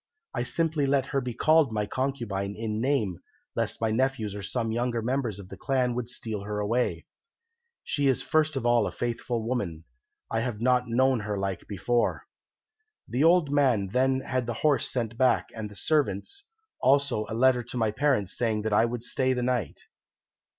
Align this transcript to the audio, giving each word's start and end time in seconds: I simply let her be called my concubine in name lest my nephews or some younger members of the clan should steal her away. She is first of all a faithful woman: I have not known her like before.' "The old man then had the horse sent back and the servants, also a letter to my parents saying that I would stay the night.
I 0.33 0.41
simply 0.41 0.87
let 0.87 1.05
her 1.13 1.21
be 1.21 1.35
called 1.35 1.71
my 1.71 1.85
concubine 1.85 2.55
in 2.55 2.81
name 2.81 3.19
lest 3.55 3.79
my 3.79 3.91
nephews 3.91 4.33
or 4.33 4.41
some 4.41 4.71
younger 4.71 4.99
members 4.99 5.37
of 5.37 5.49
the 5.49 5.57
clan 5.57 5.93
should 5.95 6.09
steal 6.09 6.41
her 6.41 6.57
away. 6.57 7.05
She 7.83 8.07
is 8.07 8.23
first 8.23 8.55
of 8.55 8.65
all 8.65 8.87
a 8.87 8.91
faithful 8.91 9.47
woman: 9.47 9.83
I 10.31 10.39
have 10.39 10.59
not 10.59 10.87
known 10.87 11.19
her 11.19 11.37
like 11.37 11.67
before.' 11.67 12.23
"The 13.07 13.23
old 13.23 13.51
man 13.51 13.89
then 13.89 14.21
had 14.21 14.47
the 14.47 14.55
horse 14.65 14.89
sent 14.91 15.19
back 15.19 15.49
and 15.53 15.69
the 15.69 15.75
servants, 15.75 16.45
also 16.81 17.27
a 17.29 17.35
letter 17.35 17.61
to 17.65 17.77
my 17.77 17.91
parents 17.91 18.35
saying 18.35 18.63
that 18.63 18.73
I 18.73 18.85
would 18.85 19.03
stay 19.03 19.33
the 19.33 19.43
night. 19.43 19.81